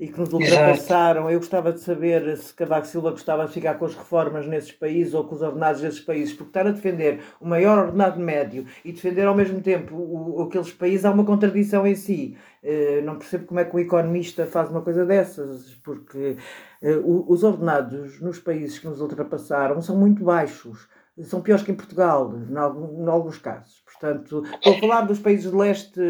[0.00, 1.22] e que nos ultrapassaram.
[1.22, 1.32] Exato.
[1.32, 5.14] Eu gostava de saber se Cavaco Silva gostava de ficar com as reformas nesses países
[5.14, 8.92] ou com os ordenados desses países, porque estar a defender o maior ordenado médio e
[8.92, 12.36] defender ao mesmo tempo o, aqueles países há uma contradição em si.
[12.62, 16.36] Uh, não percebo como é que um economista faz uma coisa dessas, porque
[16.82, 20.88] uh, os ordenados nos países que nos ultrapassaram são muito baixos
[21.22, 23.82] são piores que em Portugal, em, algum, em alguns casos.
[23.84, 26.00] Portanto, estou a falar dos países de leste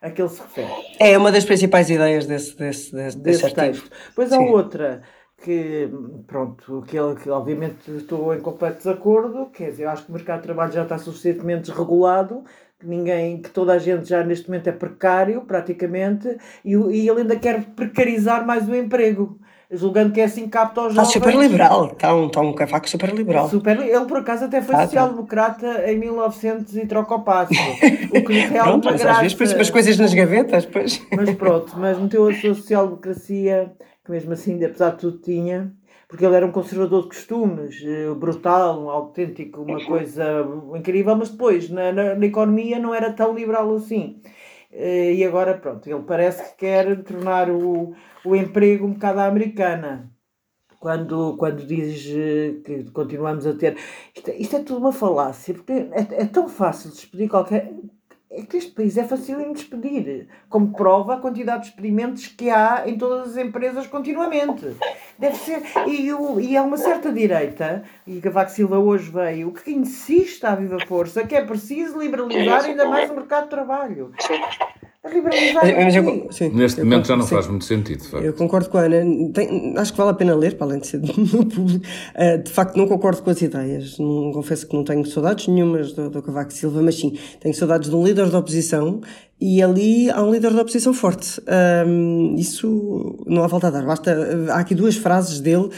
[0.00, 0.70] a que ele se refere.
[1.00, 3.90] É uma das principais ideias desse, desse, desse, desse, texto.
[4.14, 5.02] Pois há outra
[5.42, 5.88] que,
[6.26, 10.14] pronto, que, ele, que obviamente estou em completo desacordo, quer dizer, eu acho que o
[10.14, 12.44] mercado de trabalho já está suficientemente desregulado,
[12.78, 17.22] que ninguém, que toda a gente já neste momento é precário, praticamente, e, e ele
[17.22, 19.39] ainda quer precarizar mais o emprego
[19.70, 21.08] julgando que é assim que capta os jovens.
[21.08, 23.48] Está super liberal, está um, está um cavaco super liberal.
[23.48, 27.52] Super, ele por acaso até foi tá, social-democrata em 1900 e troca o passo.
[28.10, 29.10] O que lhe pronto, mas graça.
[29.10, 30.66] às vezes põe as coisas nas gavetas.
[30.66, 31.00] Pois.
[31.14, 33.72] Mas pronto, mas meteu a sua social-democracia,
[34.04, 35.72] que mesmo assim, apesar de tudo, tinha
[36.10, 41.30] porque ele era um conservador de costumes, eh, brutal, um autêntico, uma coisa incrível, mas
[41.30, 44.20] depois na, na, na economia não era tão liberal assim.
[44.70, 49.26] Eh, e agora, pronto, ele parece que quer tornar o, o emprego um bocado à
[49.26, 50.10] americana.
[50.80, 53.76] Quando, quando diz eh, que continuamos a ter.
[54.16, 57.74] Isto, isto é tudo uma falácia, porque é, é tão fácil despedir qualquer.
[58.32, 62.48] É que este país é fácil em despedir, como prova a quantidade de experimentos que
[62.48, 64.76] há em todas as empresas continuamente.
[65.18, 65.60] Deve ser.
[65.88, 70.54] E, o, e há uma certa direita, e Cavaco Silva hoje veio, que insiste à
[70.54, 74.12] viva força que é preciso liberalizar ainda mais o mercado de trabalho.
[75.02, 77.34] Mas eu, sim, Neste momento já não sim.
[77.34, 78.04] faz muito sentido.
[78.18, 79.32] Eu concordo com a Ana.
[79.32, 81.86] Tem, acho que vale a pena ler, para além de ser no público.
[82.14, 83.98] Uh, de facto, não concordo com as ideias.
[83.98, 87.88] Não, confesso que não tenho saudades nenhumas do, do Cavaco Silva, mas sim, tenho saudades
[87.88, 89.00] de um líder da oposição
[89.40, 91.40] e ali há um líder da oposição forte.
[91.86, 93.86] Um, isso não há volta a dar.
[93.86, 94.14] Basta,
[94.50, 95.70] há aqui duas frases dele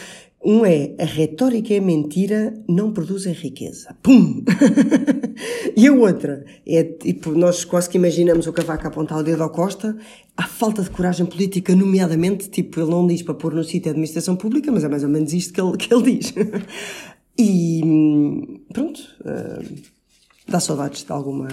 [0.45, 3.95] um é a retórica é mentira, não produz riqueza.
[4.03, 4.43] Pum!
[5.75, 9.49] e a outra é tipo, nós quase que imaginamos o Cavaco apontar o dedo ao
[9.49, 9.95] Costa,
[10.35, 13.91] a falta de coragem política, nomeadamente, tipo, ele não diz para pôr no sítio a
[13.91, 16.33] administração pública, mas é mais ou menos isto que ele, que ele diz.
[17.39, 19.81] e pronto, uh,
[20.47, 21.47] dá saudades de alguma.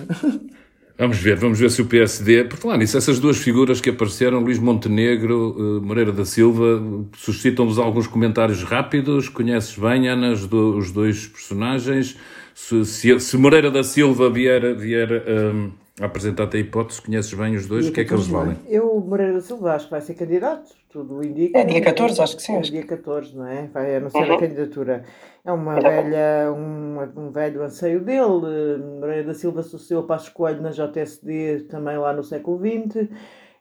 [1.00, 4.38] Vamos ver, vamos ver se o PSD, por falar nisso, essas duas figuras que apareceram,
[4.38, 6.78] Luís Montenegro, uh, Moreira da Silva,
[7.16, 9.26] suscitam-vos alguns comentários rápidos?
[9.26, 12.18] Conheces bem, Ana, os, do, os dois personagens?
[12.54, 17.54] Se, se, se, Moreira da Silva vier, vier um, a apresentar-te a hipótese, conheces bem
[17.54, 18.56] os dois, o que é que eles valem?
[18.68, 21.58] Eu, Moreira da Silva, acho que vai ser candidato, tudo indica.
[21.58, 22.56] É dia 14, acho que sim.
[22.56, 23.66] É dia 14, não é?
[23.68, 24.34] Vai anunciar uhum.
[24.34, 25.04] a candidatura.
[25.44, 28.78] É uma velha, um, um velho anseio dele.
[28.98, 33.08] Moreira da Silva sucedeu a Passos Coelho na JSD também lá no século XX.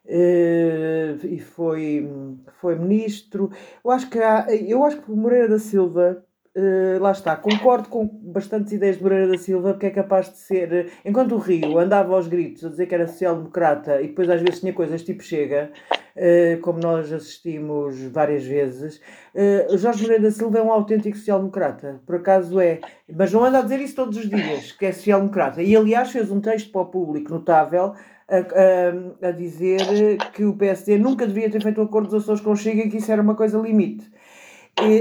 [0.06, 2.10] Uh, e foi,
[2.60, 3.52] foi ministro.
[3.84, 6.23] Eu acho que há, eu acho que Moreira da Silva
[6.60, 10.38] Uh, lá está, concordo com bastantes ideias de Moreira da Silva, porque é capaz de
[10.39, 10.91] ser.
[11.06, 14.60] Enquanto o Rio andava aos gritos a dizer que era social-democrata e depois às vezes
[14.60, 15.72] tinha coisas tipo chega,
[16.17, 19.00] uh, como nós assistimos várias vezes,
[19.34, 22.02] uh, Jorge Moreira da Silva é um autêntico social-democrata.
[22.06, 22.82] Por acaso é.
[23.08, 25.63] Mas não anda a dizer isso todos os dias, que é social-democrata.
[25.63, 27.93] E aliás fez um texto para o público notável
[28.28, 29.80] a, a, a dizer
[30.34, 32.98] que o PSD nunca devia ter feito um acordo dos Açores com Chega e que
[32.98, 34.10] isso era uma coisa limite.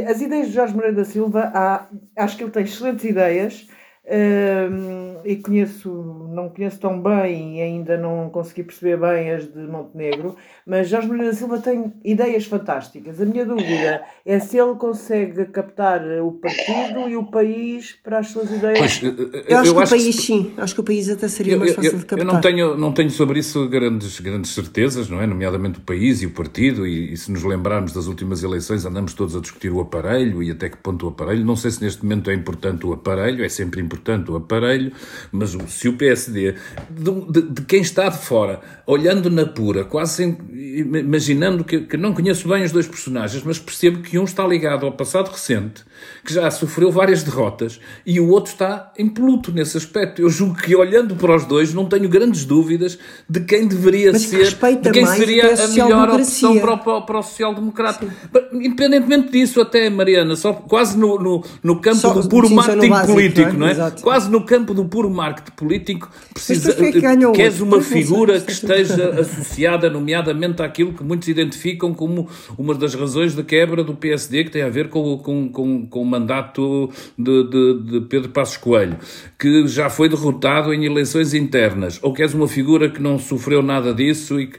[0.09, 1.87] As ideias de Jorge Moreira da Silva, há,
[2.17, 3.69] acho que ele tem excelentes ideias.
[4.11, 5.88] Um, e conheço,
[6.33, 11.09] não conheço tão bem e ainda não consegui perceber bem as de Montenegro, mas Jorge
[11.09, 13.20] Moreira da Silva tem ideias fantásticas.
[13.20, 18.28] A minha dúvida é se ele consegue captar o partido e o país para as
[18.28, 18.78] suas ideias.
[18.78, 20.22] Pois, eu acho eu que acho o país que...
[20.22, 22.26] sim, acho que o país até seria eu, mais fácil eu, de captar.
[22.26, 25.26] Eu não tenho, não tenho sobre isso grandes, grandes certezas, não é?
[25.26, 29.14] Nomeadamente o país e o partido, e, e se nos lembrarmos das últimas eleições, andamos
[29.14, 31.44] todos a discutir o aparelho e até que ponto o aparelho.
[31.44, 34.92] Não sei se neste momento é importante o aparelho, é sempre importante o aparelho,
[35.33, 36.55] mas se o PSD,
[36.90, 42.12] de, de, de quem está de fora, olhando na pura, quase imaginando que, que não
[42.12, 45.85] conheço bem os dois personagens, mas percebo que um está ligado ao passado recente,
[46.24, 50.22] que já sofreu várias derrotas, e o outro está em pluto nesse aspecto.
[50.22, 54.22] Eu julgo que, olhando para os dois, não tenho grandes dúvidas de quem deveria mas
[54.22, 58.06] ser, de quem seria a melhor opção para o, para o social-democrata.
[58.52, 62.88] Independentemente disso, até, Mariana, só quase no, no, no campo só, do puro sim, marketing
[62.88, 63.74] básico, político, não é?
[63.74, 63.90] Não é?
[63.90, 67.00] Quase no campo do puro marketing político, precisa, que
[67.32, 73.34] queres uma figura que esteja associada, nomeadamente, àquilo que muitos identificam como uma das razões
[73.34, 77.44] da quebra do PSD, que tem a ver com, com, com, com o mandato de,
[77.44, 78.98] de, de Pedro Passos Coelho,
[79.38, 83.94] que já foi derrotado em eleições internas, ou queres uma figura que não sofreu nada
[83.94, 84.59] disso e que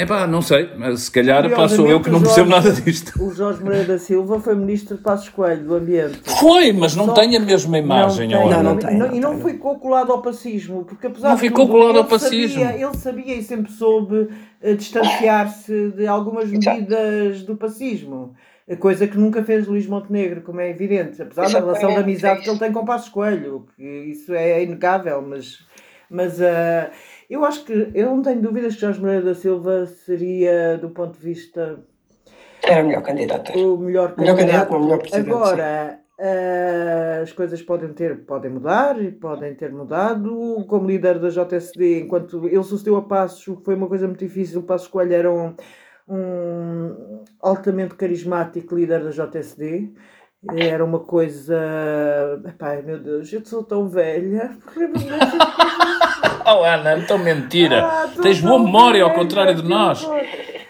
[0.00, 3.22] é pá, não sei, mas se calhar pá, sou eu que não percebo nada disto.
[3.22, 6.20] O Jorge Moreira da Silva foi ministro de Passos Coelho do Ambiente.
[6.24, 8.30] Foi, mas não Só tem a mesma imagem.
[8.30, 11.36] Não, tem, não, não, tem, não, e não ficou colado ao pacismo, porque apesar não
[11.36, 12.62] ficou de colado ao pacismo.
[12.62, 14.16] Sabia, ele sabia e sempre soube
[14.62, 18.34] uh, distanciar-se de algumas medidas do pacismo.
[18.78, 22.50] Coisa que nunca fez Luís Montenegro, como é evidente, apesar da relação de amizade que
[22.50, 25.66] ele tem com Passos Coelho, que isso é inegável, mas,
[26.08, 26.88] mas uh,
[27.28, 31.18] eu acho que, eu não tenho dúvidas que Jorge Moreira da Silva seria, do ponto
[31.18, 31.80] de vista.
[32.62, 33.52] Era o melhor candidato.
[33.58, 34.20] O melhor candidato.
[34.20, 35.30] Melhor candidato, o melhor presidente.
[35.30, 40.64] Agora, uh, as coisas podem ter, podem mudar e podem ter mudado.
[40.68, 44.60] Como líder da JSD, enquanto ele sucedeu a Passos, foi uma coisa muito difícil.
[44.60, 45.54] O Passos Coelho era um,
[46.10, 49.92] um altamente carismático líder da JSD
[50.56, 51.56] era uma coisa.
[52.58, 54.56] Pai, meu Deus, eu sou tão velha.
[56.46, 57.84] oh, Ana, então mentira.
[57.84, 60.08] Ah, tens boa memória ao contrário de nós.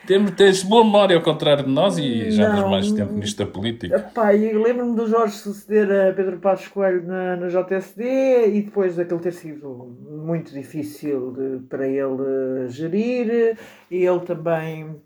[0.06, 3.46] Temos, tens boa memória ao contrário de nós e já tens mais tempo nisto da
[3.46, 4.10] política.
[4.12, 9.20] Pai, lembro-me do Jorge suceder a Pedro Passos Coelho na, na JSD e depois daquele
[9.20, 13.56] ter sido muito difícil de, para ele gerir
[13.88, 15.00] e ele também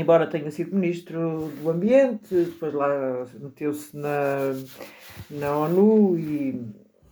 [0.00, 4.54] embora tenha sido ministro do Ambiente, depois lá meteu-se na,
[5.30, 6.60] na ONU e,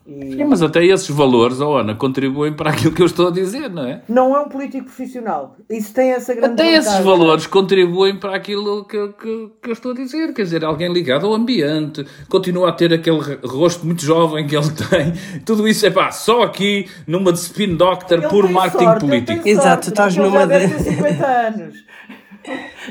[0.07, 0.37] e...
[0.37, 3.69] Sim, mas até esses valores, oh Ana, contribuem para aquilo que eu estou a dizer,
[3.69, 4.03] não é?
[4.09, 5.57] Não é um político profissional.
[5.69, 6.89] Isso tem essa grande Até vontade.
[6.89, 10.33] esses valores contribuem para aquilo que, que, que, eu estou a dizer.
[10.33, 14.71] Quer dizer, alguém ligado ao ambiente, continua a ter aquele rosto muito jovem que ele
[14.89, 15.41] tem.
[15.45, 19.49] Tudo isso é pá, só aqui numa de spin doctor ele por marketing sorte, político.
[19.49, 20.69] Exato, estás numa de.
[20.69, 21.87] 50 anos.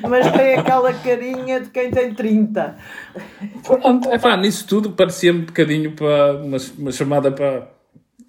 [0.07, 2.77] mas tem aquela carinha de quem tem 30.
[3.63, 7.67] Pronto, é pá, nisso tudo parecia-me um bocadinho para uma, uma chamada para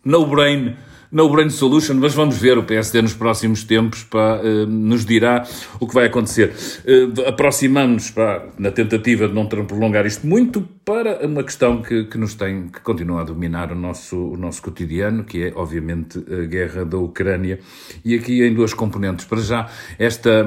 [0.04, 0.76] no brain.
[1.10, 5.46] No Brain Solution, mas vamos ver, o PSD nos próximos tempos pá, uh, nos dirá
[5.78, 6.52] o que vai acontecer.
[6.84, 8.12] Uh, Aproximamos-nos,
[8.58, 12.80] na tentativa de não prolongar isto muito, para uma questão que, que nos tem, que
[12.80, 17.60] continua a dominar o nosso, o nosso cotidiano, que é, obviamente, a guerra da Ucrânia,
[18.04, 19.24] e aqui em duas componentes.
[19.26, 20.44] Para já, esta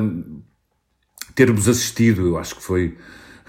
[1.39, 2.97] termos assistido, eu acho que foi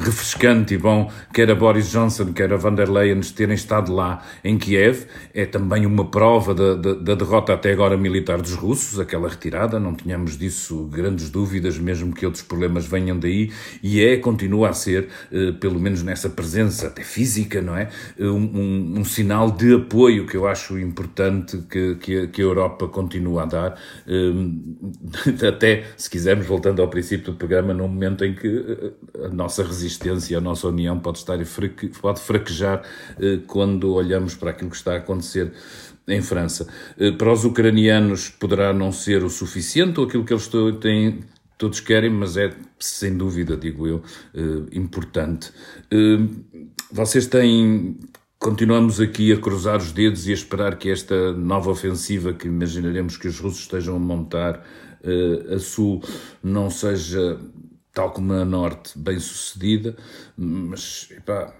[0.00, 4.22] refrescante e bom, quer a Boris Johnson, quer a van der Leyen terem estado lá
[4.42, 5.06] em Kiev.
[5.34, 9.78] É também uma prova da, da, da, derrota até agora militar dos russos, aquela retirada,
[9.78, 13.50] não tínhamos disso grandes dúvidas, mesmo que outros problemas venham daí,
[13.82, 17.90] e é, continua a ser, eh, pelo menos nessa presença até física, não é?
[18.18, 22.88] Um, um, um, sinal de apoio que eu acho importante que, que, que a Europa
[22.88, 28.34] continua a dar, eh, até, se quisermos, voltando ao princípio do programa, num momento em
[28.34, 31.38] que eh, a nossa resistência resistência, a nossa união pode estar
[32.00, 32.83] pode fraquejar
[33.18, 35.53] eh, quando olhamos para aquilo que está a acontecer
[36.07, 36.66] em França.
[36.98, 40.48] Eh, para os ucranianos poderá não ser o suficiente ou aquilo que eles
[40.81, 41.20] têm,
[41.59, 44.03] todos querem, mas é sem dúvida, digo eu,
[44.35, 45.53] eh, importante.
[46.92, 47.98] Vocês têm
[48.42, 53.18] Continuamos aqui a cruzar os dedos e a esperar que esta nova ofensiva que imaginaremos
[53.18, 54.64] que os russos estejam a montar
[55.55, 56.03] a sul
[56.42, 57.38] não seja
[58.00, 59.94] tal como a Norte, bem sucedida,
[60.34, 61.52] mas epá,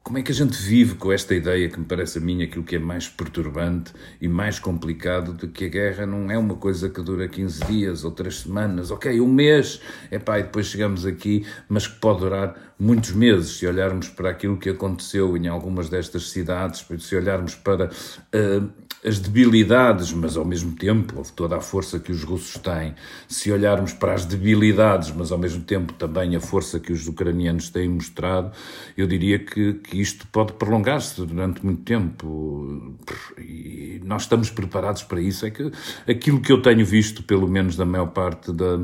[0.00, 2.62] como é que a gente vive com esta ideia que me parece a mim aquilo
[2.62, 6.88] que é mais perturbante e mais complicado de que a guerra não é uma coisa
[6.88, 11.44] que dura 15 dias ou 3 semanas, ok, um mês, epá, e depois chegamos aqui,
[11.68, 16.30] mas que pode durar muitos meses, se olharmos para aquilo que aconteceu em algumas destas
[16.30, 18.70] cidades, se olharmos para uh,
[19.04, 22.94] as debilidades, mas ao mesmo tempo toda a força que os russos têm.
[23.26, 27.68] Se olharmos para as debilidades, mas ao mesmo tempo também a força que os ucranianos
[27.68, 28.52] têm mostrado,
[28.96, 32.96] eu diria que, que isto pode prolongar-se durante muito tempo.
[33.38, 35.46] E nós estamos preparados para isso.
[35.46, 35.72] É que
[36.08, 38.76] aquilo que eu tenho visto, pelo menos da maior parte da,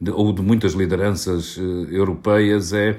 [0.00, 2.98] de, ou de muitas lideranças uh, europeias, é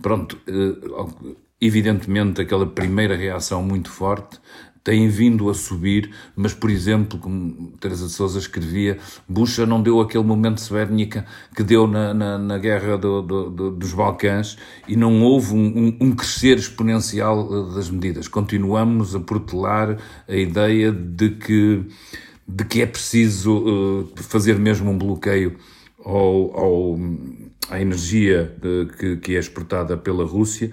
[0.00, 0.38] pronto.
[0.48, 4.40] Uh, evidentemente, aquela primeira reação muito forte
[4.84, 10.00] têm vindo a subir, mas, por exemplo, como Teresa de Souza escrevia, Bush não deu
[10.00, 14.56] aquele momento de Svernica que deu na, na, na guerra do, do, do, dos Balcãs
[14.88, 18.26] e não houve um, um, um, crescer exponencial eh, das medidas.
[18.26, 19.96] Continuamos a protelar
[20.28, 21.84] a ideia de que,
[22.46, 25.56] de que é preciso uh, fazer mesmo um bloqueio
[26.04, 26.98] ao, ao,
[27.70, 30.72] à energia de, que, que é exportada pela Rússia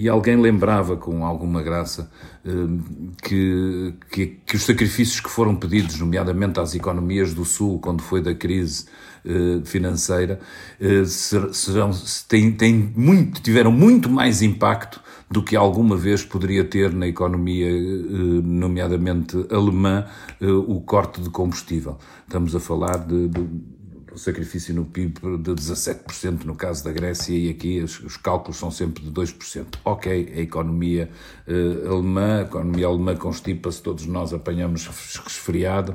[0.00, 2.10] e alguém lembrava com alguma graça
[2.42, 2.80] hum,
[3.22, 8.22] que, que, que, os sacrifícios que foram pedidos, nomeadamente às economias do Sul, quando foi
[8.22, 8.86] da crise
[9.22, 10.40] eh, financeira,
[10.80, 11.90] eh, serão,
[12.26, 17.68] têm, têm muito, tiveram muito mais impacto do que alguma vez poderia ter na economia,
[17.68, 20.06] eh, nomeadamente alemã,
[20.66, 21.98] o corte de combustível.
[22.26, 23.46] Estamos a falar de, de
[24.20, 28.70] sacrifício no PIB de 17% no caso da Grécia e aqui os, os cálculos são
[28.70, 29.78] sempre de 2%.
[29.84, 31.10] Ok, a economia
[31.46, 35.94] eh, alemã, a economia alemã constipa-se, todos nós apanhamos resfriado,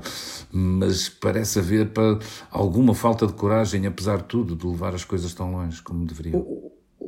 [0.52, 5.34] mas parece haver para alguma falta de coragem, apesar de tudo, de levar as coisas
[5.34, 6.46] tão longe como deveriam.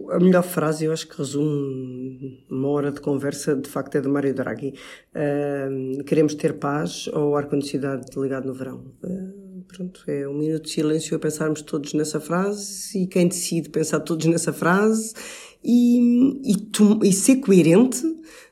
[0.09, 4.07] A melhor frase, eu acho que resume uma hora de conversa, de facto, é de
[4.07, 4.73] Mário Draghi.
[5.13, 8.85] Uh, queremos ter paz ou ar-condicionado ligado no verão?
[9.03, 9.26] Uh,
[9.67, 13.99] Pronto, é um minuto de silêncio a pensarmos todos nessa frase e quem decide pensar
[13.99, 15.13] todos nessa frase
[15.63, 15.99] e,
[16.43, 16.69] e,
[17.03, 18.01] e ser coerente,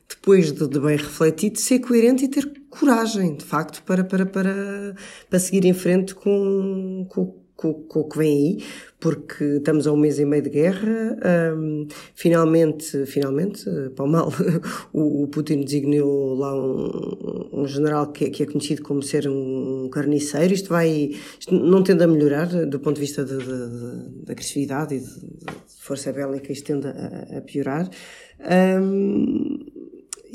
[0.08, 4.94] depois de, de, bem refletido, ser coerente e ter coragem, de facto, para, para, para,
[5.28, 8.64] para seguir em frente com, com com, o que vem aí,
[9.00, 11.18] porque estamos a um mês e meio de guerra.
[11.56, 13.64] Um, finalmente, finalmente,
[13.94, 14.30] para o mal,
[14.92, 19.88] o, o, Putin designou lá um, um general que, que, é conhecido como ser um
[19.90, 20.52] carniceiro.
[20.52, 25.06] Isto vai, isto não tende a melhorar do ponto de vista da agressividade e de,
[25.06, 27.88] de, força bélica, isto tende a, a piorar.
[28.80, 29.75] Um,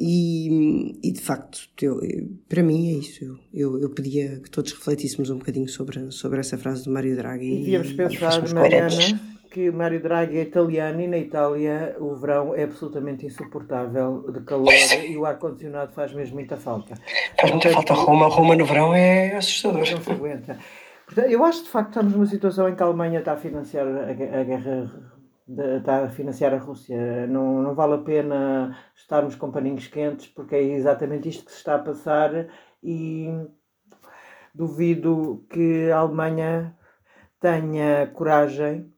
[0.04, 2.02] e, e, de facto, eu,
[2.50, 3.24] para mim é isso.
[3.24, 7.16] Eu, eu, eu, pedia que todos refletíssemos um bocadinho sobre, sobre essa frase de Mário
[7.16, 7.52] Draghi.
[7.52, 8.90] E devíamos pensar, Mariana,
[9.52, 14.74] que Mário Draghi é italiano e na Itália o verão é absolutamente insuportável de calor
[15.08, 16.96] e o ar-condicionado faz mesmo muita falta.
[17.40, 17.94] Faz muita falta.
[17.94, 19.88] Roma, Roma no verão é assustador.
[19.92, 20.58] Não se aguenta.
[21.06, 23.38] Portanto, eu acho de facto que estamos numa situação em que a Alemanha está a
[23.38, 25.11] financiar a, a guerra
[25.56, 27.28] de, está a financiar a Rússia.
[27.28, 31.58] Não, não vale a pena estarmos com paninhos quentes, porque é exatamente isto que se
[31.58, 32.48] está a passar
[32.84, 33.28] e
[34.54, 36.76] duvido que a Alemanha
[37.40, 38.94] tenha coragem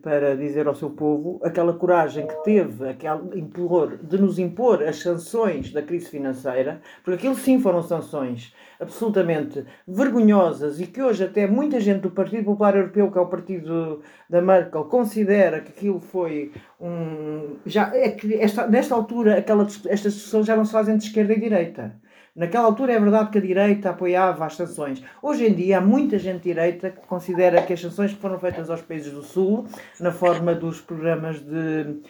[0.00, 4.96] para dizer ao seu povo aquela coragem que teve, aquele impor, de nos impor as
[5.00, 11.46] sanções da crise financeira, porque aquilo sim foram sanções absolutamente vergonhosas e que hoje até
[11.46, 16.00] muita gente do Partido Popular Europeu, que é o partido da Merkel, considera que aquilo
[16.00, 17.56] foi um.
[17.66, 21.34] Já, é que esta, nesta altura aquela, estas discussões já não se fazem de esquerda
[21.34, 22.00] e direita.
[22.34, 25.02] Naquela altura é verdade que a direita apoiava as sanções.
[25.22, 28.70] Hoje em dia há muita gente direita que considera que as sanções que foram feitas
[28.70, 29.66] aos países do Sul,
[30.00, 32.00] na forma dos programas de,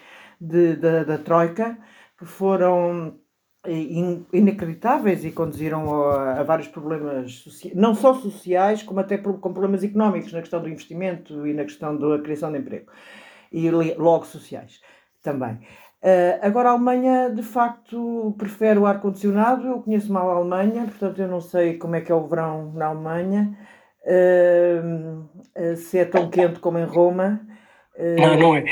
[0.41, 1.77] de, de da Troika,
[2.17, 3.19] que foram
[3.67, 9.83] eh, inacreditáveis e conduziram a, a vários problemas, não só sociais, como até com problemas
[9.83, 12.93] económicos, na questão do investimento e na questão da criação de emprego.
[13.51, 14.81] E logo sociais
[15.23, 15.59] também.
[16.03, 19.69] Uh, agora, a Alemanha, de facto, prefere o ar-condicionado.
[19.69, 22.73] Eu conheço mal a Alemanha, portanto, eu não sei como é que é o verão
[22.73, 23.57] na Alemanha.
[24.05, 27.41] Uh, uh, se é tão quente como em Roma.
[28.19, 28.65] não, não é.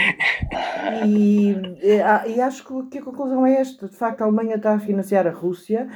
[1.07, 5.27] E, e, acho que a conclusão é esta: de facto, a Alemanha está a financiar
[5.27, 5.89] a Rússia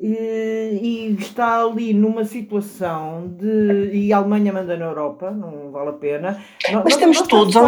[0.00, 3.90] e, está ali numa situação de.
[3.92, 6.42] E a Alemanha manda na Europa, não vale a pena.
[6.64, 7.62] Mas nós, estamos nós todos, ou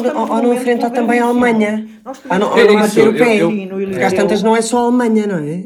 [0.00, 1.86] não, não enfrentar também a Alemanha?
[2.30, 3.40] Ah, não, é não o pé.
[3.40, 5.64] Porque às tantas não é só a Alemanha, não é?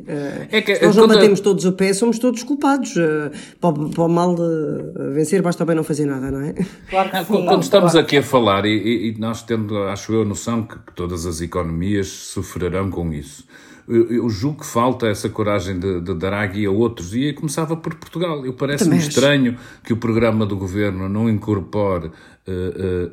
[0.50, 2.96] é que, Se nós não batemos todos o pé, somos todos culpados.
[2.96, 6.54] Eh, para, para o mal de vencer, basta bem não fazer nada, não é?
[6.88, 8.06] Claro que sim, Quando estamos claro.
[8.06, 11.42] aqui a falar, e, e, nós tendo, acho eu, a noção que, que todas as
[11.42, 13.44] economias sofrerão com isso
[13.88, 17.94] eu, eu julgo que falta essa coragem de, de Draghi a outros, e começava por
[17.94, 18.44] Portugal.
[18.44, 22.10] Eu parece-me estranho que o programa do governo não incorpore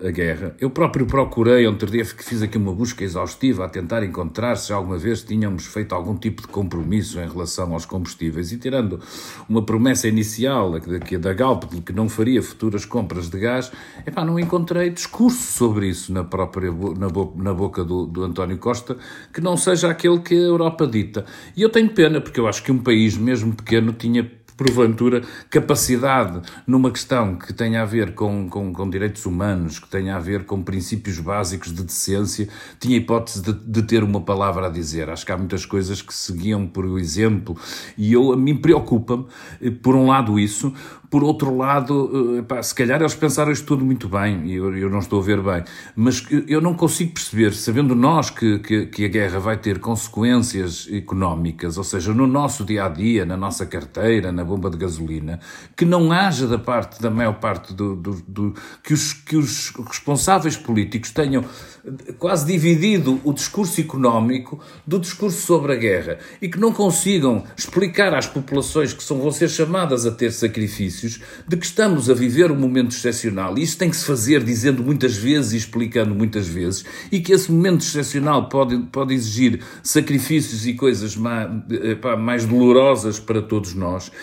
[0.06, 0.56] a guerra.
[0.60, 4.98] Eu próprio procurei, ontem dia fiz aqui uma busca exaustiva a tentar encontrar se alguma
[4.98, 9.00] vez tínhamos feito algum tipo de compromisso em relação aos combustíveis e tirando
[9.50, 13.72] uma promessa inicial aqui da Galp de que não faria futuras compras de gás,
[14.06, 18.58] epá, não encontrei discurso sobre isso na própria na, bo na boca do, do António
[18.60, 18.98] Costa
[19.34, 21.26] que não seja aquele que a Europa dita.
[21.58, 26.41] E eu tenho pena, porque eu acho que um país, mesmo pequeno, tinha porventura, capacidade
[26.66, 30.45] numa questão que tenha a ver com, com, com, direitos humanos, que tenha a ver
[30.45, 32.47] com princípios básicos de decência,
[32.80, 35.10] tinha hipótese de, de, ter uma palavra a dizer.
[35.10, 37.56] Acho que há muitas coisas que seguiam por exemplo,
[37.97, 39.26] e eu, a mim preocupa-me,
[39.62, 40.74] eh, por um lado, isso,
[41.14, 44.89] por outro lado, epá, se calhar eles pensaram isto tudo muito bem, e eu, eu,
[44.89, 45.64] não estou a ver bem,
[45.95, 50.88] mas eu não consigo perceber, sabendo nós que, que, que, a guerra vai ter consequências
[50.91, 55.39] económicas, ou seja, no nosso dia a dia, na nossa carteira, na bomba de gasolina,
[55.76, 57.96] que não haja da parte da maior parte do.
[57.96, 61.44] do, do que, os, que os responsáveis políticos tenham
[62.18, 68.14] quase dividido o discurso económico do discurso sobre a guerra e que não consigam explicar
[68.14, 72.52] às populações que são, vão ser chamadas a ter sacrifícios de que estamos a viver
[72.52, 73.58] um momento excepcional.
[73.58, 77.34] E isso tem que se fazer dizendo muitas vezes e explicando muitas vezes e que
[77.34, 81.50] esse momento excepcional pode, pode exigir sacrifícios e coisas mais,
[82.20, 84.10] mais dolorosas para todos nós.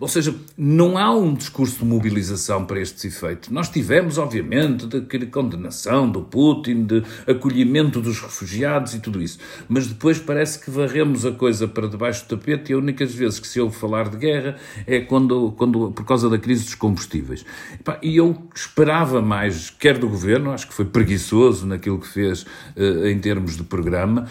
[0.00, 3.48] Ou seja, não há um discurso de mobilização para estes efeitos.
[3.48, 9.38] Nós tivemos, obviamente, de condenação do Putin, de acolhimento dos refugiados e tudo isso.
[9.68, 13.38] Mas depois parece que varremos a coisa para debaixo do tapete e a única vez
[13.38, 17.44] que se ouve falar de guerra é quando, quando por causa da crise dos combustíveis.
[18.02, 23.06] E eu esperava mais, quer do governo, acho que foi preguiçoso naquilo que fez uh,
[23.06, 24.26] em termos de programa,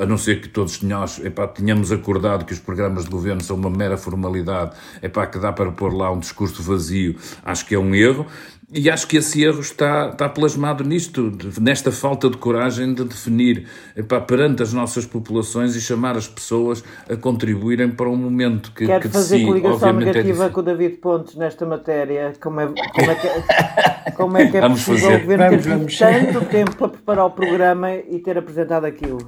[0.00, 3.56] a não ser que todos nós epá, tínhamos acordado que os programas de governo são
[3.56, 4.67] uma mera formalidade,
[5.02, 8.26] epá, que dá para pôr lá um discurso vazio, acho que é um erro.
[8.70, 13.66] E acho que esse erro está, está plasmado nisto, nesta falta de coragem de definir
[13.96, 18.84] epá, perante as nossas populações e chamar as pessoas a contribuírem para um momento que,
[18.84, 22.34] Quero que fazer si, coligação é negativa é com o David Pontes nesta matéria.
[22.38, 25.16] Como é, como é que, como é, que é vamos possível fazer.
[25.16, 26.32] o governo vamos, ter vamos.
[26.32, 29.26] tanto tempo para preparar o programa e ter apresentado aquilo?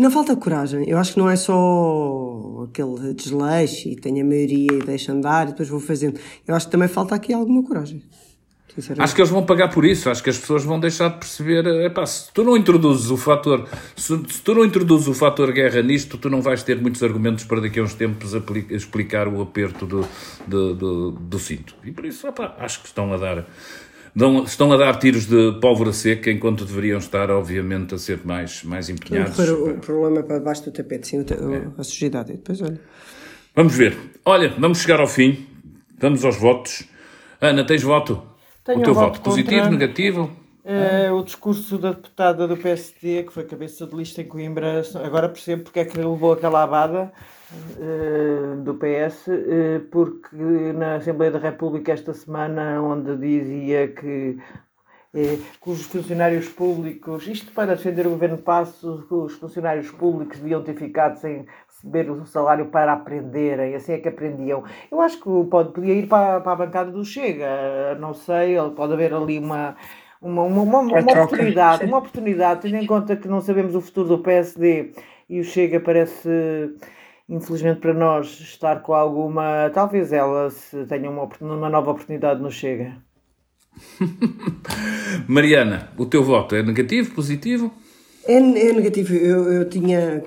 [0.00, 0.88] Não falta coragem.
[0.88, 5.46] Eu acho que não é só aquele desleixo e tenho a maioria e deixa andar
[5.46, 6.18] e depois vou fazendo.
[6.48, 8.02] Eu acho que também falta aqui alguma coragem.
[8.98, 11.66] Acho que eles vão pagar por isso, acho que as pessoas vão deixar de perceber,
[11.84, 15.82] epá, se tu não introduzes o fator, se, se, tu não introduzes o fator guerra
[15.82, 19.42] nisto, tu não vais ter muitos argumentos para daqui a uns tempos aplica, explicar o
[19.42, 20.08] aperto do,
[20.46, 21.74] do, do, do, cinto.
[21.84, 22.26] E por isso,
[22.58, 23.44] acho que estão a dar
[24.14, 28.62] dão, estão a dar tiros de pólvora seca enquanto deveriam estar, obviamente, a ser mais,
[28.64, 29.38] mais empenhados.
[29.38, 31.80] O, o problema é para baixo do tapete, sim, é.
[31.80, 32.32] a sujidade.
[32.32, 32.80] E depois, olha.
[33.54, 33.96] Vamos ver.
[34.24, 35.46] Olha, vamos chegar ao fim.
[35.98, 36.84] Vamos aos votos.
[37.40, 38.22] Ana, tens voto?
[38.64, 39.70] Tenho o teu um voto, voto positivo, contra.
[39.70, 40.39] negativo?
[40.72, 45.28] É, o discurso da deputada do PSD, que foi cabeça de lista em Coimbra, agora
[45.28, 47.12] percebo porque é que levou aquela abada
[47.80, 50.36] eh, do PS, eh, porque
[50.72, 54.38] na Assembleia da República esta semana, onde dizia que,
[55.12, 60.38] eh, que os funcionários públicos, isto para defender o governo Passos, que os funcionários públicos
[60.38, 64.62] deviam ter ficado sem receber o salário para aprenderem, assim é que aprendiam.
[64.88, 68.92] Eu acho que pode, podia ir para, para a bancada do Chega, não sei, pode
[68.92, 69.76] haver ali uma
[70.20, 74.08] uma, uma, uma, uma oportunidade, uma oportunidade, tendo em conta que não sabemos o futuro
[74.08, 74.92] do PSD
[75.28, 76.28] e o Chega parece,
[77.28, 79.70] infelizmente para nós, estar com alguma.
[79.72, 82.96] Talvez ela se tenha uma, uma nova oportunidade no Chega.
[85.26, 87.72] Mariana, o teu voto é negativo, positivo?
[88.26, 89.14] É, é negativo.
[89.14, 90.22] Eu, eu tinha.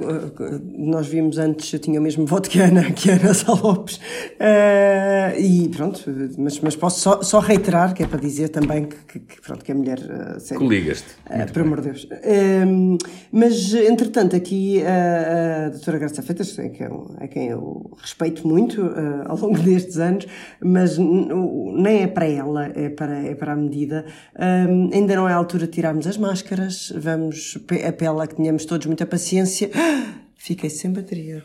[0.75, 3.53] Nós vimos antes, eu tinha o mesmo voto que a Ana, que a Ana Sá
[3.53, 3.97] Lopes.
[3.97, 6.03] Uh, e pronto,
[6.37, 9.71] mas, mas posso só, só reiterar, que é para dizer também que, que pronto, que
[9.71, 9.99] a mulher.
[9.99, 11.07] Uh, sério, Coligaste.
[11.29, 12.03] Uh, por amor de Deus.
[12.05, 12.97] Uh,
[13.31, 16.87] mas, entretanto, aqui a, a doutora Graça Feitas, é quem,
[17.19, 18.91] é quem eu respeito muito
[19.25, 20.25] ao longo destes anos,
[20.61, 24.05] mas nem é para ela, é para, é para a medida.
[24.37, 28.65] Um, ainda não é a altura de tirarmos as máscaras, vamos apela a que tenhamos
[28.65, 29.69] todos muita paciência.
[30.35, 31.43] Fiquei sem bateria.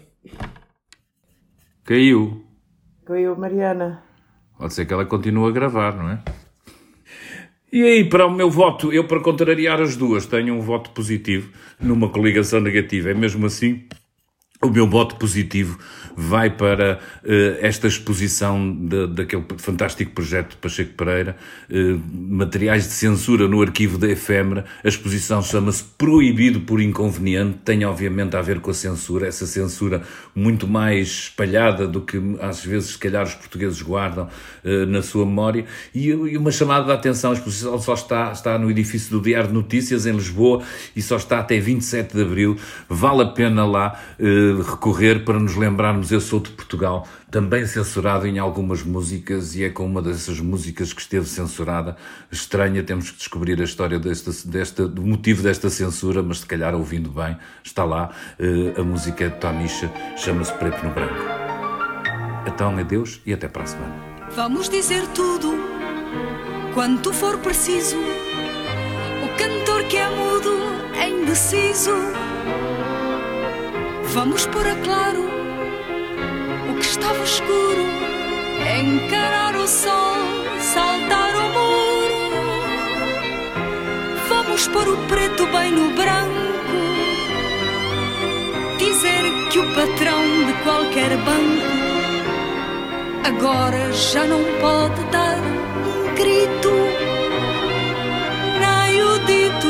[1.85, 2.45] Caiu.
[3.05, 4.03] Caiu, Mariana.
[4.59, 6.23] Pode ser que ela continue a gravar, não é?
[7.73, 11.53] E aí, para o meu voto, eu para contrariar as duas tenho um voto positivo
[11.79, 13.11] numa coligação negativa.
[13.11, 13.88] É mesmo assim
[14.61, 15.79] o meu voto positivo
[16.17, 17.29] vai para uh,
[17.61, 21.37] esta exposição de, daquele fantástico projeto de Pacheco Pereira,
[21.71, 24.65] uh, materiais de censura no arquivo da efêmera.
[24.83, 30.03] A exposição chama-se Proibido por Inconveniente, tem obviamente a ver com a censura, essa censura
[30.35, 34.29] muito mais espalhada do que às vezes, se calhar, os portugueses guardam
[34.65, 35.67] uh, na sua memória.
[35.95, 39.51] E, e, uma chamada de atenção: a exposição só está, está no edifício do Diário
[39.51, 40.65] de Notícias, em Lisboa,
[40.97, 42.57] e só está até 27 de abril.
[42.89, 44.01] Vale a pena lá
[44.55, 49.71] recorrer para nos lembrarmos Eu Sou de Portugal, também censurado em algumas músicas e é
[49.71, 51.97] com uma dessas músicas que esteve censurada.
[52.31, 56.75] Estranha, temos que descobrir a história desta, desta, do motivo desta censura, mas se calhar
[56.75, 58.11] ouvindo bem, está lá.
[58.39, 61.23] Uh, a música é de Tonisha, chama-se Preto no Branco.
[62.47, 63.95] Então, adeus e até para a semana.
[64.35, 65.55] Vamos dizer tudo
[66.75, 67.97] quanto for preciso.
[67.97, 70.51] O cantor que é mudo
[70.95, 71.93] é indeciso
[74.13, 75.23] Vamos pôr a claro
[76.71, 77.85] o que estava escuro,
[78.81, 80.17] encarar o sol,
[80.61, 82.31] saltar o muro.
[84.29, 86.79] Vamos pôr o preto bem no branco,
[88.79, 91.79] dizer que o patrão de qualquer banco
[93.25, 96.71] agora já não pode dar um grito,
[98.59, 99.69] nem o dito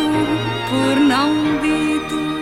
[0.70, 2.37] por não dito.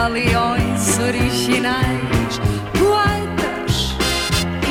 [0.00, 2.40] Camaleões originais,
[2.72, 3.94] poetas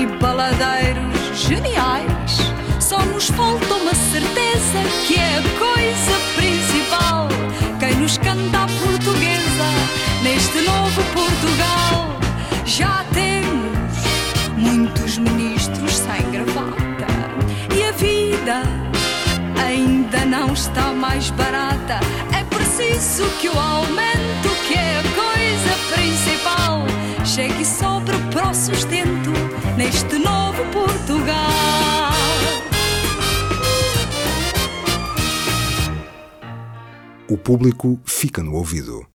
[0.01, 2.39] e baladeiros geniais.
[2.79, 7.27] Só nos falta uma certeza que é a coisa principal.
[7.79, 9.69] Quem nos canta a portuguesa
[10.23, 12.17] neste novo Portugal.
[12.65, 17.05] Já temos muitos ministros sem gravata
[17.77, 18.63] e a vida
[19.63, 21.99] ainda não está mais barata.
[22.79, 26.85] Preciso que o aumento, que é a coisa principal,
[27.25, 29.31] chegue sobre o sustento
[29.75, 32.13] neste novo Portugal.
[37.27, 39.05] O público fica no ouvido.